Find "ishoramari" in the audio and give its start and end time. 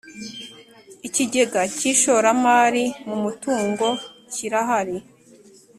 1.91-2.85